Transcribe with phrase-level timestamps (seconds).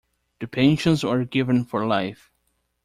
[0.39, 2.31] The pensions are given for life.